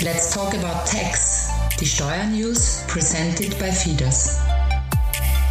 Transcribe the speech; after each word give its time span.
Let's 0.00 0.32
talk 0.32 0.54
about 0.54 0.86
tax. 0.86 1.48
Die 1.80 1.84
Steuernews 1.84 2.84
presented 2.86 3.58
by 3.58 3.72
Fidas. 3.72 4.38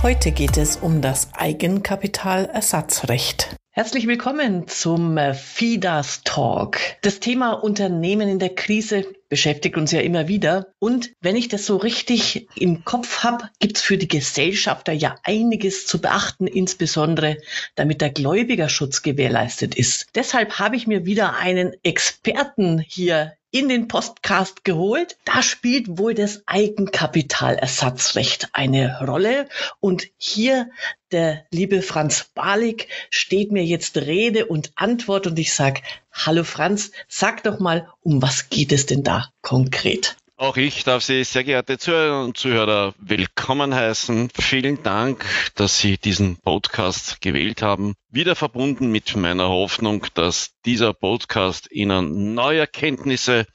Heute 0.01 0.31
geht 0.31 0.55
es 0.55 0.77
um 0.77 1.01
das 1.01 1.33
Eigenkapitalersatzrecht. 1.33 3.57
Herzlich 3.71 4.07
willkommen 4.07 4.69
zum 4.69 5.17
äh, 5.17 5.33
FIDAS 5.33 6.21
Talk. 6.23 6.79
Das 7.01 7.19
Thema 7.19 7.51
Unternehmen 7.51 8.29
in 8.29 8.39
der 8.39 8.55
Krise 8.55 9.05
beschäftigt 9.27 9.75
uns 9.75 9.91
ja 9.91 9.99
immer 9.99 10.29
wieder. 10.29 10.67
Und 10.79 11.11
wenn 11.19 11.35
ich 11.35 11.49
das 11.49 11.65
so 11.65 11.75
richtig 11.75 12.47
im 12.55 12.85
Kopf 12.85 13.25
habe, 13.25 13.49
gibt 13.59 13.75
es 13.77 13.83
für 13.83 13.97
die 13.97 14.07
Gesellschafter 14.07 14.93
ja 14.93 15.17
einiges 15.23 15.85
zu 15.85 15.99
beachten, 15.99 16.47
insbesondere 16.47 17.35
damit 17.75 17.99
der 17.99 18.11
Gläubigerschutz 18.11 19.01
gewährleistet 19.01 19.75
ist. 19.75 20.07
Deshalb 20.15 20.57
habe 20.57 20.77
ich 20.77 20.87
mir 20.87 21.05
wieder 21.05 21.35
einen 21.35 21.73
Experten 21.83 22.79
hier 22.79 23.33
in 23.51 23.69
den 23.69 23.87
Podcast 23.87 24.63
geholt. 24.63 25.17
Da 25.25 25.41
spielt 25.41 25.97
wohl 25.97 26.13
das 26.13 26.43
Eigenkapitalersatzrecht 26.45 28.49
eine 28.53 28.99
Rolle. 29.05 29.47
Und 29.79 30.07
hier 30.17 30.69
der 31.11 31.45
liebe 31.51 31.81
Franz 31.81 32.29
Balik 32.35 32.87
steht 33.09 33.51
mir 33.51 33.63
jetzt 33.63 33.97
Rede 33.97 34.45
und 34.45 34.71
Antwort 34.75 35.27
und 35.27 35.39
ich 35.39 35.53
sage, 35.53 35.81
hallo 36.11 36.43
Franz, 36.43 36.91
sag 37.07 37.43
doch 37.43 37.59
mal, 37.59 37.89
um 38.01 38.21
was 38.21 38.49
geht 38.49 38.71
es 38.71 38.85
denn 38.85 39.03
da 39.03 39.29
konkret? 39.41 40.17
Auch 40.39 40.55
ich 40.55 40.83
darf 40.83 41.01
Sie, 41.01 41.23
sehr 41.23 41.43
geehrte 41.43 41.79
Zuhörer 41.79 42.23
und 42.23 42.37
Zuhörer, 42.37 42.93
willkommen 42.99 43.73
heißen. 43.73 44.29
Vielen 44.39 44.83
Dank, 44.83 45.25
dass 45.55 45.79
Sie 45.79 45.97
diesen 45.97 46.37
Podcast 46.37 47.21
gewählt 47.21 47.63
haben. 47.63 47.95
Wieder 48.11 48.35
verbunden 48.35 48.91
mit 48.91 49.15
meiner 49.15 49.49
Hoffnung, 49.49 50.05
dass 50.13 50.51
dieser 50.63 50.93
Podcast 50.93 51.71
Ihnen 51.71 52.35
neue 52.35 52.59
Erkenntnisse, 52.59 53.47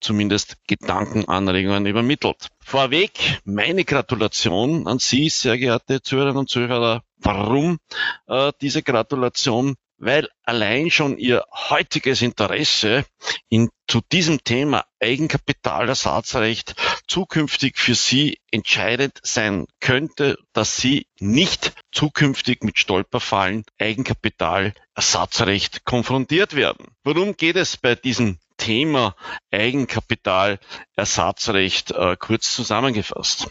zumindest 0.00 0.56
Gedankenanregungen 0.66 1.84
übermittelt. 1.84 2.48
Vorweg 2.64 3.12
meine 3.44 3.84
Gratulation 3.84 4.86
an 4.86 4.98
Sie, 4.98 5.28
sehr 5.28 5.58
geehrte 5.58 6.00
Zuhörerinnen 6.00 6.38
und 6.38 6.48
Zuhörer. 6.48 7.02
Warum 7.18 7.80
äh, 8.28 8.50
diese 8.62 8.82
Gratulation? 8.82 9.76
Weil 10.00 10.28
allein 10.44 10.90
schon 10.90 11.16
ihr 11.18 11.44
heutiges 11.52 12.22
Interesse 12.22 13.04
in, 13.48 13.68
zu 13.86 14.00
diesem 14.10 14.42
Thema 14.42 14.84
Eigenkapitalersatzrecht 14.98 16.74
zukünftig 17.06 17.78
für 17.78 17.94
Sie 17.94 18.40
entscheidend 18.50 19.20
sein 19.22 19.66
könnte, 19.78 20.38
dass 20.52 20.78
Sie 20.78 21.06
nicht 21.20 21.74
zukünftig 21.92 22.64
mit 22.64 22.76
Stolperfallen 22.78 23.64
Eigenkapitalersatzrecht 23.78 25.84
konfrontiert 25.84 26.56
werden. 26.56 26.86
Worum 27.04 27.36
geht 27.36 27.56
es 27.56 27.76
bei 27.76 27.94
diesem 27.94 28.38
Thema 28.56 29.14
Eigenkapitalersatzrecht 29.50 31.90
äh, 31.90 32.16
kurz 32.18 32.54
zusammengefasst? 32.54 33.50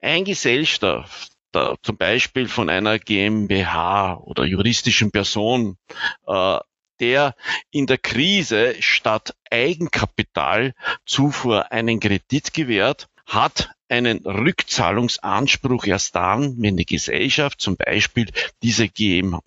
Ein 0.00 0.24
Gesellschaft, 0.24 1.31
da, 1.52 1.76
zum 1.82 1.96
Beispiel 1.96 2.48
von 2.48 2.68
einer 2.68 2.98
GmbH 2.98 4.14
oder 4.14 4.44
juristischen 4.44 5.10
Person, 5.10 5.78
äh, 6.26 6.58
der 7.00 7.34
in 7.70 7.86
der 7.86 7.96
Krise 7.98 8.74
statt 8.80 9.34
Eigenkapitalzufuhr 9.50 11.72
einen 11.72 12.00
Kredit 12.00 12.52
gewährt, 12.52 13.08
hat 13.26 13.70
einen 13.88 14.18
Rückzahlungsanspruch 14.18 15.84
erst 15.84 16.16
dann, 16.16 16.54
wenn 16.58 16.76
die 16.76 16.86
Gesellschaft, 16.86 17.60
zum 17.60 17.76
Beispiel 17.76 18.28
diese 18.62 18.88
GmbH, 18.88 19.42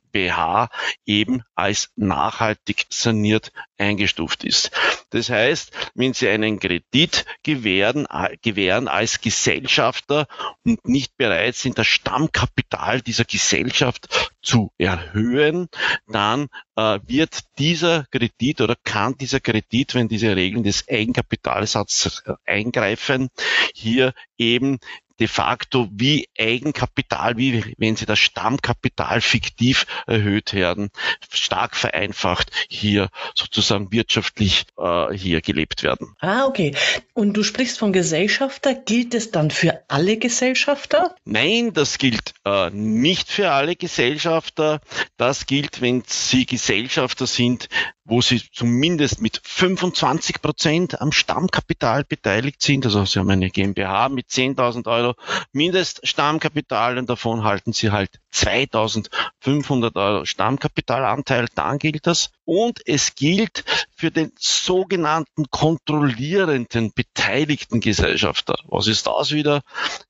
eben 1.05 1.43
als 1.55 1.89
nachhaltig 1.95 2.85
saniert 2.89 3.51
eingestuft 3.77 4.43
ist. 4.43 4.71
Das 5.09 5.29
heißt, 5.29 5.71
wenn 5.95 6.13
Sie 6.13 6.29
einen 6.29 6.59
Kredit 6.59 7.25
gewähren, 7.43 8.07
gewähren 8.41 8.87
als 8.87 9.21
Gesellschafter 9.21 10.27
und 10.63 10.87
nicht 10.87 11.17
bereit 11.17 11.55
sind, 11.55 11.77
das 11.77 11.87
Stammkapital 11.87 13.01
dieser 13.01 13.25
Gesellschaft 13.25 14.31
zu 14.41 14.71
erhöhen, 14.77 15.67
dann 16.07 16.47
äh, 16.75 16.99
wird 17.05 17.39
dieser 17.57 18.05
Kredit 18.11 18.61
oder 18.61 18.75
kann 18.83 19.17
dieser 19.17 19.39
Kredit, 19.39 19.95
wenn 19.95 20.07
diese 20.07 20.35
Regeln 20.35 20.63
des 20.63 20.87
Eigenkapitalsatzes 20.87 22.23
eingreifen, 22.45 23.29
hier 23.73 24.13
eben 24.37 24.79
de 25.19 25.27
facto 25.27 25.87
wie 25.91 26.27
Eigenkapital, 26.37 27.37
wie 27.37 27.73
wenn 27.77 27.95
sie 27.95 28.05
das 28.05 28.19
Stammkapital 28.19 29.21
fiktiv 29.21 29.85
erhöht 30.07 30.53
werden, 30.53 30.89
stark 31.31 31.75
vereinfacht 31.75 32.51
hier 32.69 33.09
sozusagen 33.35 33.91
wirtschaftlich 33.91 34.65
äh, 34.77 35.13
hier 35.13 35.41
gelebt 35.41 35.83
werden. 35.83 36.15
Ah, 36.19 36.45
okay. 36.45 36.75
Und 37.13 37.33
du 37.33 37.43
sprichst 37.43 37.79
von 37.79 37.93
Gesellschafter. 37.93 38.73
Gilt 38.73 39.13
es 39.13 39.31
dann 39.31 39.51
für 39.51 39.83
alle 39.87 40.17
Gesellschafter? 40.17 41.15
Nein, 41.25 41.73
das 41.73 41.97
gilt 41.97 42.33
äh, 42.45 42.69
nicht 42.71 43.29
für 43.29 43.51
alle 43.51 43.75
Gesellschafter. 43.75 44.81
Das 45.17 45.45
gilt, 45.45 45.81
wenn 45.81 46.03
sie 46.07 46.45
Gesellschafter 46.45 47.27
sind, 47.27 47.69
wo 48.05 48.21
sie 48.21 48.41
zumindest 48.53 49.19
mit 49.19 49.41
25 49.43 50.41
Prozent 50.41 51.01
am 51.01 51.11
Stammkapital 51.11 52.03
beteiligt 52.03 52.61
sind. 52.61 52.85
Also 52.85 53.03
sie 53.05 53.19
haben 53.19 53.31
eine 53.31 53.49
GmbH 53.49 54.09
mit 54.09 54.29
10.000 54.29 54.87
Euro 54.87 55.15
Mindeststammkapital 55.51 56.99
und 56.99 57.09
davon 57.09 57.43
halten 57.43 57.73
sie 57.73 57.91
halt 57.91 58.19
2.500 58.35 59.95
Euro 59.95 60.25
Stammkapitalanteil. 60.25 61.47
Dann 61.55 61.79
gilt 61.79 62.05
das. 62.05 62.31
Und 62.43 62.81
es 62.85 63.15
gilt 63.15 63.63
für 63.95 64.11
den 64.11 64.31
sogenannten 64.37 65.49
kontrollierenden 65.49 66.91
beteiligten 66.93 67.79
Gesellschafter. 67.79 68.55
Was 68.65 68.87
ist 68.87 69.07
das 69.07 69.31
wieder? 69.31 69.61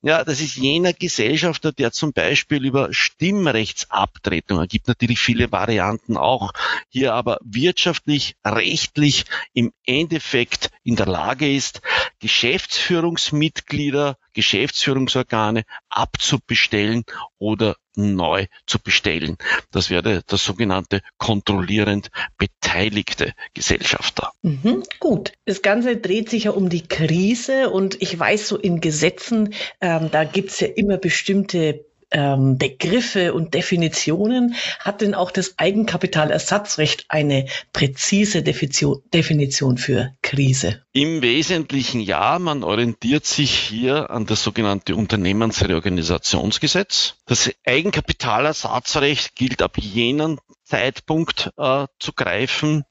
Ja, 0.02 0.24
das 0.24 0.42
ist 0.42 0.56
jener 0.56 0.92
Gesellschafter, 0.92 1.72
der 1.72 1.92
zum 1.92 2.12
Beispiel 2.12 2.66
über 2.66 2.92
Stimmrechtsabtretung, 2.92 4.60
es 4.62 4.68
gibt 4.70 4.88
natürlich 4.88 5.20
viele 5.20 5.52
Varianten 5.52 6.18
auch, 6.18 6.52
hier 6.90 7.14
aber 7.14 7.38
wirtschaftlich, 7.44 8.36
rechtlich 8.44 9.26
im 9.54 9.72
Endeffekt 9.86 10.72
in 10.86 10.96
der 10.96 11.08
Lage 11.08 11.52
ist, 11.54 11.82
Geschäftsführungsmitglieder, 12.20 14.18
Geschäftsführungsorgane 14.34 15.64
abzubestellen 15.90 17.04
oder 17.40 17.76
neu 17.96 18.46
zu 18.68 18.80
bestellen. 18.80 19.38
Das 19.72 19.90
wäre 19.90 20.22
das 20.28 20.46
sogenannte 20.46 21.02
kontrollierend 21.18 22.12
beteiligte 22.38 23.34
Gesellschafter. 23.54 24.32
Mhm, 24.44 24.84
gut. 25.00 25.34
Das 25.46 25.62
Ganze 25.62 25.98
dreht 25.98 26.30
sich 26.30 26.46
ja 26.46 26.52
um 26.52 26.70
die 26.70 26.88
Krise 26.88 27.70
und 27.72 28.02
ich 28.02 28.18
weiß 28.18 28.48
so 28.48 28.58
in 28.58 28.80
Gesetzen, 28.80 29.54
ähm, 29.82 30.10
da 30.12 30.24
gibt's 30.24 30.60
ja 30.60 30.68
immer 30.68 30.98
bestimmte 30.98 31.86
ähm, 32.16 32.58
Begriffe 32.58 33.34
und 33.34 33.54
Definitionen. 33.54 34.56
Hat 34.80 35.02
denn 35.02 35.14
auch 35.14 35.32
das 35.32 35.56
Eigenkapitalersatzrecht 35.58 37.08
eine 37.10 37.48
präzise 37.74 38.42
Definition, 38.42 39.78
für 39.78 40.14
Krise? 40.22 40.82
Im 40.94 41.22
Wesentlichen 41.22 42.00
ja. 42.00 42.40
Man 42.40 42.64
orientiert 42.64 43.26
sich 43.26 43.52
hier 43.52 44.10
an 44.10 44.26
das 44.26 44.44
sogenannte 44.44 44.96
Unternehmensreorganisationsgesetz. 44.96 47.16
Das 47.26 47.52
Eigenkapitalersatzrecht 47.66 49.36
gilt 49.36 49.62
ab 49.62 49.78
jenem 49.78 50.40
Zeitpunkt 50.64 51.52
äh, 51.58 51.88
zu 52.00 52.14
greifen, 52.14 52.86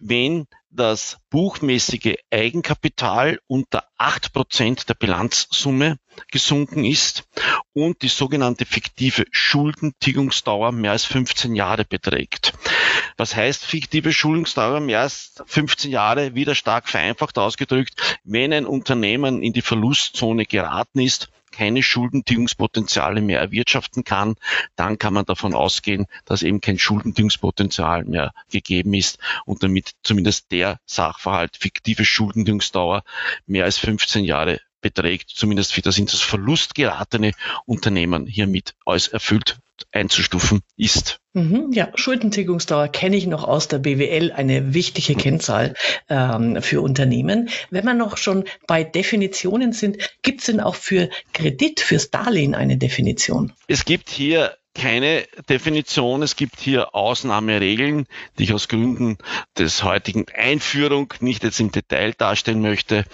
wenn 0.00 0.46
das 0.70 1.18
buchmäßige 1.30 2.16
Eigenkapital 2.30 3.40
unter 3.46 3.84
acht 3.96 4.32
Prozent 4.32 4.88
der 4.88 4.94
Bilanzsumme 4.94 5.98
gesunken 6.30 6.84
ist 6.84 7.24
und 7.72 8.02
die 8.02 8.08
sogenannte 8.08 8.66
fiktive 8.66 9.24
Schuldentilgungsdauer 9.30 10.72
mehr 10.72 10.92
als 10.92 11.04
15 11.04 11.54
Jahre 11.54 11.84
beträgt. 11.84 12.52
Was 13.16 13.34
heißt 13.34 13.64
fiktive 13.64 14.12
Schulungsdauer 14.12 14.80
mehr 14.80 15.00
als 15.00 15.34
15 15.46 15.90
Jahre? 15.90 16.34
Wieder 16.34 16.54
stark 16.54 16.88
vereinfacht 16.88 17.38
ausgedrückt, 17.38 18.18
wenn 18.24 18.52
ein 18.52 18.66
Unternehmen 18.66 19.42
in 19.42 19.52
die 19.52 19.62
Verlustzone 19.62 20.44
geraten 20.44 21.00
ist, 21.00 21.28
keine 21.58 21.82
Schuldentilgungspotenziale 21.82 23.20
mehr 23.20 23.40
erwirtschaften 23.40 24.04
kann, 24.04 24.36
dann 24.76 24.96
kann 24.96 25.12
man 25.12 25.24
davon 25.24 25.54
ausgehen, 25.54 26.06
dass 26.24 26.44
eben 26.44 26.60
kein 26.60 26.78
Schuldentilgungspotenzial 26.78 28.04
mehr 28.04 28.32
gegeben 28.48 28.94
ist 28.94 29.18
und 29.44 29.64
damit 29.64 29.90
zumindest 30.04 30.52
der 30.52 30.78
Sachverhalt 30.86 31.56
fiktive 31.56 32.04
Schuldentilgungsdauer 32.04 33.02
mehr 33.46 33.64
als 33.64 33.76
15 33.76 34.24
Jahre 34.24 34.60
beträgt, 34.80 35.30
zumindest 35.30 35.72
für 35.72 35.82
das 35.82 35.98
in 35.98 36.06
das 36.06 36.20
Verlust 36.20 36.76
geratene 36.76 37.32
Unternehmen 37.66 38.28
hiermit 38.28 38.76
als 38.86 39.08
erfüllt 39.08 39.58
einzustufen 39.92 40.60
ist. 40.76 41.20
Mhm, 41.32 41.70
ja, 41.72 41.90
Schuldentilgungsdauer 41.94 42.88
kenne 42.88 43.16
ich 43.16 43.26
noch 43.26 43.44
aus 43.44 43.68
der 43.68 43.78
BWL, 43.78 44.32
eine 44.32 44.74
wichtige 44.74 45.14
Kennzahl 45.14 45.74
ähm, 46.08 46.60
für 46.62 46.80
Unternehmen. 46.80 47.48
Wenn 47.70 47.84
wir 47.84 47.94
noch 47.94 48.16
schon 48.16 48.44
bei 48.66 48.84
Definitionen 48.84 49.72
sind, 49.72 49.98
gibt 50.22 50.40
es 50.40 50.46
denn 50.46 50.60
auch 50.60 50.74
für 50.74 51.08
Kredit, 51.32 51.80
fürs 51.80 52.10
Darlehen 52.10 52.54
eine 52.54 52.76
Definition? 52.76 53.52
Es 53.68 53.84
gibt 53.84 54.10
hier 54.10 54.56
keine 54.74 55.24
Definition. 55.48 56.22
Es 56.22 56.36
gibt 56.36 56.60
hier 56.60 56.94
Ausnahmeregeln, 56.94 58.06
die 58.38 58.44
ich 58.44 58.52
aus 58.52 58.68
Gründen 58.68 59.18
des 59.58 59.82
heutigen 59.82 60.26
Einführung 60.34 61.12
nicht 61.20 61.42
jetzt 61.42 61.60
im 61.60 61.72
Detail 61.72 62.12
darstellen 62.12 62.62
möchte. 62.62 63.04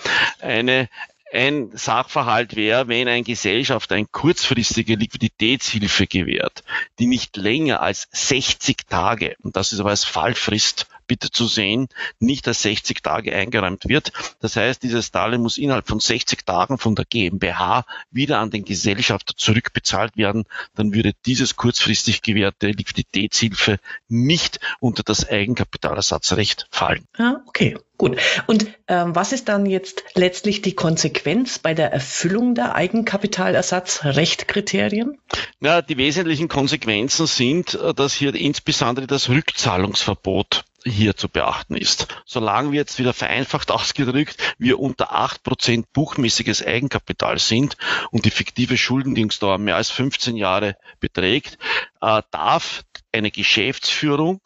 Eine 0.40 0.88
ein 1.34 1.70
Sachverhalt 1.74 2.56
wäre, 2.56 2.88
wenn 2.88 3.08
ein 3.08 3.24
Gesellschafter 3.24 3.96
eine 3.96 4.06
kurzfristige 4.06 4.94
Liquiditätshilfe 4.94 6.06
gewährt, 6.06 6.62
die 6.98 7.06
nicht 7.06 7.36
länger 7.36 7.80
als 7.82 8.08
60 8.12 8.86
Tage, 8.88 9.36
und 9.42 9.56
das 9.56 9.72
ist 9.72 9.80
aber 9.80 9.90
als 9.90 10.04
Fallfrist 10.04 10.86
bitte 11.06 11.30
zu 11.30 11.46
sehen, 11.46 11.88
nicht 12.18 12.48
als 12.48 12.62
60 12.62 13.02
Tage 13.02 13.34
eingeräumt 13.34 13.88
wird. 13.88 14.12
Das 14.40 14.56
heißt, 14.56 14.82
dieses 14.82 15.10
Darlehen 15.10 15.42
muss 15.42 15.58
innerhalb 15.58 15.86
von 15.86 16.00
60 16.00 16.44
Tagen 16.44 16.78
von 16.78 16.94
der 16.94 17.04
GmbH 17.04 17.84
wieder 18.10 18.40
an 18.40 18.50
den 18.50 18.64
Gesellschafter 18.64 19.34
zurückbezahlt 19.36 20.16
werden. 20.16 20.44
Dann 20.74 20.94
würde 20.94 21.12
dieses 21.26 21.56
kurzfristig 21.56 22.22
gewährte 22.22 22.68
Liquiditätshilfe 22.68 23.78
nicht 24.08 24.60
unter 24.80 25.02
das 25.02 25.28
Eigenkapitalersatzrecht 25.28 26.66
fallen. 26.70 27.06
Ah, 27.16 27.36
okay. 27.46 27.76
Gut. 27.96 28.16
Und 28.48 28.66
ähm, 28.88 29.14
was 29.14 29.30
ist 29.32 29.48
dann 29.48 29.66
jetzt 29.66 30.02
letztlich 30.14 30.62
die 30.62 30.74
Konsequenz 30.74 31.60
bei 31.60 31.74
der 31.74 31.92
Erfüllung 31.92 32.56
der 32.56 32.74
Eigenkapitalersatzrechtkriterien? 32.74 35.20
Na, 35.60 35.80
die 35.80 35.96
wesentlichen 35.96 36.48
Konsequenzen 36.48 37.26
sind, 37.26 37.74
äh, 37.74 37.94
dass 37.94 38.14
hier 38.14 38.34
insbesondere 38.34 39.06
das 39.06 39.28
Rückzahlungsverbot 39.28 40.64
hier 40.84 41.16
zu 41.16 41.28
beachten 41.28 41.76
ist. 41.76 42.08
Solange 42.26 42.72
wir 42.72 42.78
jetzt 42.78 42.98
wieder 42.98 43.12
vereinfacht 43.12 43.70
ausgedrückt, 43.70 44.36
wir 44.58 44.78
unter 44.78 45.12
acht 45.12 45.42
Prozent 45.42 45.92
buchmäßiges 45.92 46.64
Eigenkapital 46.64 47.38
sind 47.38 47.76
und 48.10 48.24
die 48.24 48.30
fiktive 48.30 48.76
Schuldendienstdauer 48.76 49.58
mehr 49.58 49.76
als 49.76 49.90
15 49.90 50.36
Jahre 50.36 50.76
beträgt, 51.00 51.58
äh, 52.00 52.22
darf 52.30 52.84
eine 53.12 53.30
Geschäftsführung 53.30 54.40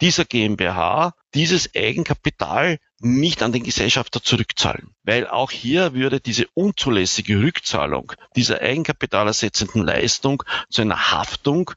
dieser 0.00 0.24
GmbH 0.24 1.14
dieses 1.34 1.74
Eigenkapital 1.74 2.78
nicht 3.00 3.42
an 3.42 3.52
den 3.52 3.62
Gesellschafter 3.62 4.22
zurückzahlen. 4.22 4.94
Weil 5.04 5.26
auch 5.26 5.50
hier 5.50 5.94
würde 5.94 6.20
diese 6.20 6.46
unzulässige 6.54 7.40
Rückzahlung 7.40 8.12
dieser 8.36 8.60
eigenkapitalersetzenden 8.60 9.82
Leistung 9.82 10.42
zu 10.68 10.82
einer 10.82 11.10
Haftung 11.10 11.70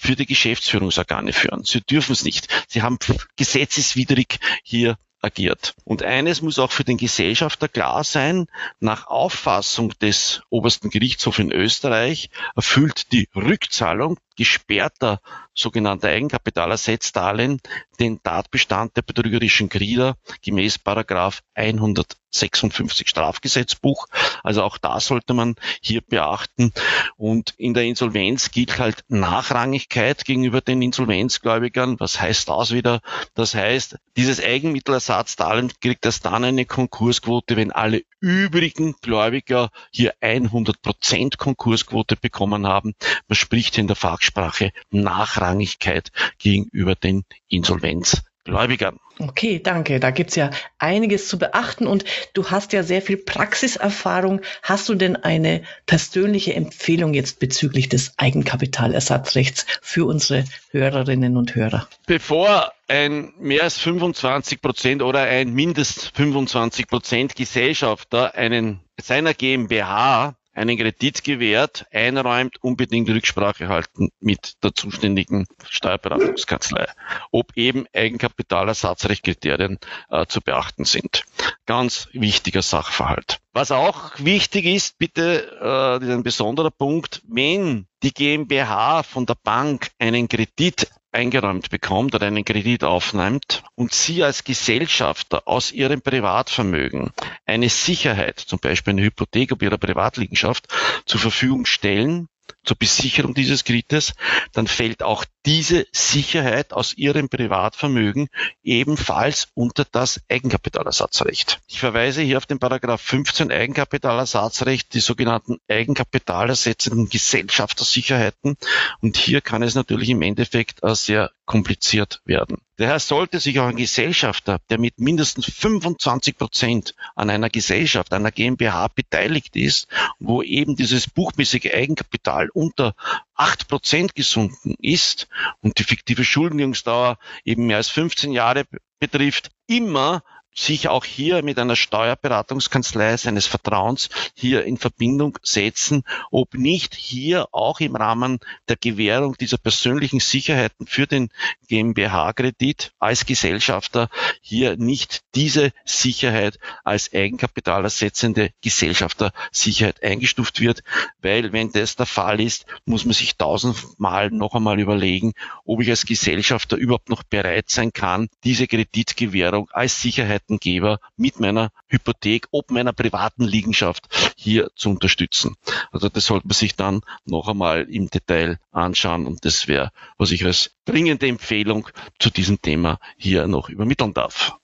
für 0.00 0.16
die 0.16 0.26
Geschäftsführungsorgane 0.26 1.32
führen. 1.32 1.64
Sie 1.64 1.80
dürfen 1.80 2.12
es 2.12 2.24
nicht. 2.24 2.48
Sie 2.68 2.82
haben 2.82 2.98
gesetzeswidrig 3.36 4.38
hier 4.62 4.96
agiert. 5.22 5.74
Und 5.84 6.02
eines 6.02 6.42
muss 6.42 6.58
auch 6.58 6.72
für 6.72 6.84
den 6.84 6.96
Gesellschafter 6.96 7.68
klar 7.68 8.04
sein, 8.04 8.46
nach 8.80 9.06
Auffassung 9.06 9.92
des 10.00 10.42
obersten 10.50 10.90
Gerichtshofs 10.90 11.38
in 11.38 11.52
Österreich 11.52 12.28
erfüllt 12.56 13.12
die 13.12 13.28
Rückzahlung 13.34 14.18
gesperrter 14.36 15.20
sogenannter 15.54 16.08
Eigenkapitalersetzdarlehen 16.08 17.60
den 18.00 18.22
Tatbestand 18.22 18.96
der 18.96 19.02
betrügerischen 19.02 19.68
Grieder 19.68 20.16
gemäß 20.42 20.78
Paragraph 20.78 21.42
156 21.54 23.08
Strafgesetzbuch. 23.08 24.06
Also 24.42 24.62
auch 24.62 24.78
da 24.78 24.98
sollte 24.98 25.34
man 25.34 25.54
hier 25.80 26.00
beachten. 26.00 26.72
Und 27.16 27.54
in 27.58 27.74
der 27.74 27.84
Insolvenz 27.84 28.50
gilt 28.50 28.78
halt 28.78 29.04
Nachrangigkeit 29.08 30.24
gegenüber 30.24 30.60
den 30.60 30.82
Insolvenzgläubigern. 30.82 32.00
Was 32.00 32.20
heißt 32.20 32.48
das 32.48 32.72
wieder? 32.72 33.00
Das 33.34 33.54
heißt, 33.54 33.98
dieses 34.16 34.42
Eigenmittelersatzdarlehen 34.42 35.72
kriegt 35.80 36.04
erst 36.04 36.24
dann 36.24 36.44
eine 36.44 36.64
Konkursquote, 36.64 37.56
wenn 37.56 37.70
alle 37.70 38.02
übrigen 38.20 38.94
Gläubiger 39.00 39.70
hier 39.90 40.14
100 40.20 40.80
Prozent 40.80 41.38
Konkursquote 41.38 42.16
bekommen 42.16 42.66
haben. 42.66 42.94
Man 43.28 43.36
spricht 43.36 43.78
in 43.78 43.86
der 43.86 43.96
Fachsprache 44.22 44.70
Nachrangigkeit 44.90 46.12
gegenüber 46.38 46.94
den 46.94 47.24
Insolvenzgläubigern. 47.48 48.98
Okay, 49.18 49.60
danke. 49.60 49.98
Da 49.98 50.10
gibt's 50.10 50.36
ja 50.36 50.50
einiges 50.78 51.26
zu 51.26 51.38
beachten 51.38 51.88
und 51.88 52.04
du 52.32 52.50
hast 52.50 52.72
ja 52.72 52.84
sehr 52.84 53.02
viel 53.02 53.16
Praxiserfahrung. 53.16 54.40
Hast 54.62 54.88
du 54.88 54.94
denn 54.94 55.16
eine 55.16 55.62
persönliche 55.86 56.54
Empfehlung 56.54 57.14
jetzt 57.14 57.40
bezüglich 57.40 57.88
des 57.88 58.14
Eigenkapitalersatzrechts 58.16 59.66
für 59.82 60.06
unsere 60.06 60.44
Hörerinnen 60.70 61.36
und 61.36 61.56
Hörer? 61.56 61.88
Bevor 62.06 62.72
ein 62.86 63.32
mehr 63.38 63.64
als 63.64 63.78
25 63.78 64.62
Prozent 64.62 65.02
oder 65.02 65.22
ein 65.22 65.52
mindest 65.52 66.12
25 66.14 66.86
Prozent 66.86 67.34
Gesellschafter 67.34 68.36
einen 68.36 68.80
seiner 69.00 69.34
GmbH 69.34 70.36
einen 70.52 70.76
Kredit 70.76 71.24
gewährt, 71.24 71.86
einräumt, 71.90 72.62
unbedingt 72.62 73.08
Rücksprache 73.08 73.68
halten 73.68 74.10
mit 74.20 74.62
der 74.62 74.74
zuständigen 74.74 75.46
Steuerberatungskanzlei, 75.68 76.86
ob 77.30 77.56
eben 77.56 77.86
Eigenkapitalersatzrechtkriterien 77.94 79.78
äh, 80.10 80.26
zu 80.26 80.40
beachten 80.40 80.84
sind. 80.84 81.24
Ganz 81.66 82.08
wichtiger 82.12 82.62
Sachverhalt. 82.62 83.38
Was 83.52 83.70
auch 83.70 84.12
wichtig 84.18 84.66
ist, 84.66 84.98
bitte, 84.98 85.58
äh, 85.60 86.04
ist 86.04 86.10
ein 86.10 86.22
besonderer 86.22 86.70
Punkt, 86.70 87.22
wenn 87.26 87.86
die 88.02 88.12
GmbH 88.12 89.02
von 89.02 89.26
der 89.26 89.36
Bank 89.42 89.90
einen 89.98 90.28
Kredit 90.28 90.88
eingeräumt 91.12 91.70
bekommt 91.70 92.14
oder 92.14 92.26
einen 92.26 92.44
Kredit 92.44 92.84
aufnimmt 92.84 93.62
und 93.74 93.92
Sie 93.92 94.24
als 94.24 94.44
Gesellschafter 94.44 95.46
aus 95.46 95.70
Ihrem 95.70 96.00
Privatvermögen 96.00 97.10
eine 97.46 97.68
Sicherheit, 97.68 98.40
zum 98.40 98.58
Beispiel 98.58 98.92
eine 98.92 99.02
Hypothek 99.02 99.52
auf 99.52 99.62
Ihrer 99.62 99.78
Privatliegenschaft, 99.78 100.66
zur 101.06 101.20
Verfügung 101.20 101.66
stellen, 101.66 102.28
zur 102.64 102.76
Besicherung 102.76 103.34
dieses 103.34 103.64
Kredites, 103.64 104.14
dann 104.52 104.66
fällt 104.66 105.02
auch 105.02 105.24
diese 105.44 105.86
Sicherheit 105.92 106.72
aus 106.72 106.94
ihrem 106.94 107.28
Privatvermögen 107.28 108.28
ebenfalls 108.62 109.48
unter 109.54 109.84
das 109.84 110.20
Eigenkapitalersatzrecht. 110.28 111.60
Ich 111.66 111.80
verweise 111.80 112.22
hier 112.22 112.36
auf 112.36 112.46
den 112.46 112.58
Paragraph 112.58 113.00
15 113.00 113.50
Eigenkapitalersatzrecht, 113.50 114.94
die 114.94 115.00
sogenannten 115.00 115.58
eigenkapitalersetzenden 115.68 117.08
Gesellschaftersicherheiten. 117.08 118.56
Und 119.00 119.16
hier 119.16 119.40
kann 119.40 119.62
es 119.62 119.74
natürlich 119.74 120.10
im 120.10 120.22
Endeffekt 120.22 120.80
sehr 120.82 121.30
kompliziert 121.44 122.20
werden. 122.24 122.58
Daher 122.76 122.98
sollte 122.98 123.38
sich 123.38 123.60
auch 123.60 123.66
ein 123.66 123.76
Gesellschafter, 123.76 124.58
der 124.70 124.78
mit 124.78 124.98
mindestens 124.98 125.44
25 125.44 126.38
Prozent 126.38 126.94
an 127.14 127.30
einer 127.30 127.50
Gesellschaft, 127.50 128.12
einer 128.12 128.30
GmbH 128.30 128.88
beteiligt 128.88 129.54
ist, 129.56 129.86
wo 130.18 130.42
eben 130.42 130.74
dieses 130.74 131.08
buchmäßige 131.08 131.72
Eigenkapital 131.74 132.48
unter 132.48 132.94
8 133.34 133.68
Prozent 133.68 134.14
gesunken 134.14 134.74
ist 134.78 135.28
und 135.60 135.78
die 135.78 135.84
fiktive 135.84 136.24
Schuldenjungsdauer 136.24 137.18
eben 137.44 137.66
mehr 137.66 137.78
als 137.78 137.88
15 137.88 138.32
Jahre 138.32 138.64
betrifft, 138.98 139.50
immer 139.66 140.22
sich 140.54 140.88
auch 140.88 141.04
hier 141.04 141.42
mit 141.42 141.58
einer 141.58 141.76
Steuerberatungskanzlei 141.76 143.16
seines 143.16 143.46
Vertrauens 143.46 144.08
hier 144.34 144.64
in 144.64 144.76
Verbindung 144.76 145.38
setzen, 145.42 146.04
ob 146.30 146.54
nicht 146.54 146.94
hier 146.94 147.48
auch 147.52 147.80
im 147.80 147.96
Rahmen 147.96 148.38
der 148.68 148.76
Gewährung 148.76 149.36
dieser 149.38 149.56
persönlichen 149.56 150.20
Sicherheiten 150.20 150.86
für 150.86 151.06
den 151.06 151.30
GmbH-Kredit 151.68 152.92
als 152.98 153.24
Gesellschafter 153.24 154.08
hier 154.42 154.76
nicht 154.76 155.22
diese 155.34 155.72
Sicherheit 155.84 156.58
als 156.84 157.12
eigenkapitalersetzende 157.12 158.50
Gesellschaftersicherheit 158.60 160.02
eingestuft 160.02 160.60
wird, 160.60 160.82
weil 161.22 161.52
wenn 161.52 161.72
das 161.72 161.96
der 161.96 162.06
Fall 162.06 162.40
ist, 162.40 162.66
muss 162.84 163.04
man 163.04 163.14
sich 163.14 163.36
tausendmal 163.36 164.30
noch 164.30 164.54
einmal 164.54 164.78
überlegen, 164.80 165.32
ob 165.64 165.80
ich 165.80 165.88
als 165.88 166.04
Gesellschafter 166.04 166.76
überhaupt 166.76 167.08
noch 167.08 167.22
bereit 167.22 167.70
sein 167.70 167.92
kann, 167.92 168.28
diese 168.44 168.66
Kreditgewährung 168.66 169.70
als 169.70 170.00
Sicherheit 170.02 170.41
Hypothekengeber 170.42 170.98
mit 171.16 171.40
meiner 171.40 171.70
Hypothek, 171.88 172.48
ob 172.50 172.70
meiner 172.70 172.92
privaten 172.92 173.44
Liegenschaft 173.44 174.08
hier 174.36 174.70
zu 174.76 174.90
unterstützen. 174.90 175.56
Also 175.90 176.08
das 176.08 176.26
sollte 176.26 176.46
man 176.46 176.54
sich 176.54 176.76
dann 176.76 177.00
noch 177.24 177.48
einmal 177.48 177.82
im 177.82 178.10
Detail 178.10 178.58
anschauen 178.70 179.26
und 179.26 179.44
das 179.44 179.68
wäre, 179.68 179.90
was 180.18 180.30
ich 180.30 180.44
als 180.44 180.76
dringende 180.84 181.26
Empfehlung 181.26 181.88
zu 182.18 182.30
diesem 182.30 182.60
Thema 182.60 182.98
hier 183.16 183.46
noch 183.46 183.68
übermitteln 183.68 184.14
darf. 184.14 184.56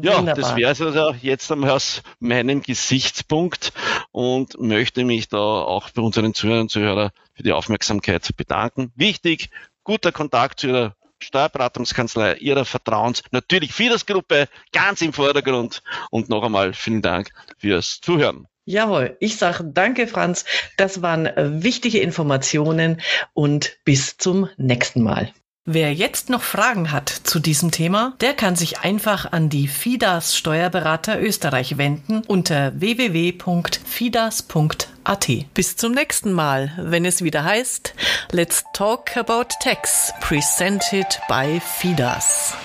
Ja, 0.00 0.18
Wunderbar. 0.18 0.34
das 0.34 0.56
wäre 0.56 0.72
es 0.72 0.80
also 0.80 1.14
jetzt 1.20 1.52
einmal 1.52 1.70
aus 1.70 2.02
meinem 2.18 2.62
Gesichtspunkt 2.62 3.72
und 4.10 4.58
möchte 4.58 5.04
mich 5.04 5.28
da 5.28 5.38
auch 5.38 5.90
bei 5.90 6.02
unseren 6.02 6.32
Zuhörern 6.34 6.62
und 6.62 6.70
Zuhörern 6.70 7.10
für 7.34 7.42
die 7.42 7.52
Aufmerksamkeit 7.52 8.28
bedanken. 8.36 8.90
Wichtig, 8.96 9.50
guter 9.84 10.12
Kontakt 10.12 10.60
zu 10.60 10.68
Ihrer 10.68 10.96
Steuerberatungskanzlei 11.22 12.34
Ihrer 12.36 12.64
Vertrauens, 12.64 13.22
natürlich 13.30 13.72
Fides-Gruppe 13.72 14.48
ganz 14.72 15.02
im 15.02 15.12
Vordergrund. 15.12 15.82
Und 16.10 16.28
noch 16.28 16.42
einmal 16.42 16.72
vielen 16.72 17.02
Dank 17.02 17.30
fürs 17.58 18.00
Zuhören. 18.00 18.46
Jawohl, 18.64 19.16
ich 19.20 19.36
sage 19.36 19.64
danke, 19.64 20.06
Franz. 20.06 20.44
Das 20.76 21.02
waren 21.02 21.28
wichtige 21.62 22.00
Informationen 22.00 23.00
und 23.32 23.78
bis 23.84 24.16
zum 24.16 24.48
nächsten 24.58 25.02
Mal. 25.02 25.32
Wer 25.72 25.94
jetzt 25.94 26.30
noch 26.30 26.42
Fragen 26.42 26.90
hat 26.90 27.08
zu 27.08 27.38
diesem 27.38 27.70
Thema, 27.70 28.14
der 28.20 28.34
kann 28.34 28.56
sich 28.56 28.80
einfach 28.80 29.30
an 29.30 29.50
die 29.50 29.68
FIDAS 29.68 30.36
Steuerberater 30.36 31.22
Österreich 31.22 31.78
wenden 31.78 32.24
unter 32.26 32.72
www.fidas.at. 32.80 35.28
Bis 35.54 35.76
zum 35.76 35.92
nächsten 35.92 36.32
Mal, 36.32 36.72
wenn 36.76 37.04
es 37.04 37.22
wieder 37.22 37.44
heißt 37.44 37.94
Let's 38.32 38.64
Talk 38.72 39.16
About 39.16 39.54
Tax, 39.62 40.12
presented 40.20 41.20
by 41.28 41.60
FIDAS. 41.60 42.56